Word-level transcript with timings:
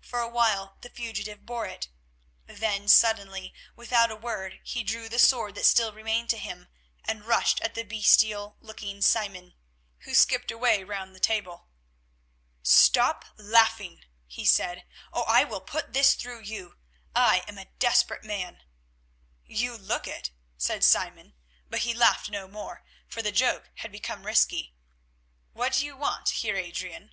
For 0.00 0.20
a 0.20 0.28
while 0.28 0.76
the 0.80 0.88
fugitive 0.90 1.44
bore 1.44 1.66
it, 1.66 1.88
then 2.46 2.86
suddenly, 2.86 3.52
without 3.74 4.12
a 4.12 4.14
word, 4.14 4.60
he 4.62 4.84
drew 4.84 5.08
the 5.08 5.18
sword 5.18 5.56
that 5.56 5.64
still 5.64 5.92
remained 5.92 6.30
to 6.30 6.38
him 6.38 6.68
and 7.04 7.24
rushed 7.26 7.58
at 7.62 7.74
the 7.74 7.82
bestial 7.82 8.56
looking 8.60 9.02
Simon, 9.02 9.54
who 10.02 10.14
skipped 10.14 10.52
away 10.52 10.84
round 10.84 11.16
the 11.16 11.18
table. 11.18 11.66
"Stop 12.62 13.24
laughing," 13.36 14.04
he 14.28 14.44
said, 14.44 14.84
"or 15.12 15.28
I 15.28 15.42
will 15.42 15.60
put 15.60 15.92
this 15.92 16.14
through 16.14 16.42
you. 16.42 16.78
I 17.16 17.42
am 17.48 17.58
a 17.58 17.66
desperate 17.80 18.22
man." 18.22 18.62
"You 19.46 19.76
look 19.76 20.06
it," 20.06 20.30
said 20.56 20.84
Simon, 20.84 21.34
but 21.68 21.80
he 21.80 21.92
laughed 21.92 22.30
no 22.30 22.46
more, 22.46 22.84
for 23.08 23.20
the 23.20 23.32
joke 23.32 23.68
had 23.78 23.90
become 23.90 24.26
risky. 24.26 24.76
"What 25.54 25.72
do 25.72 25.84
you 25.84 25.96
want, 25.96 26.28
Heer 26.28 26.54
Adrian?" 26.54 27.12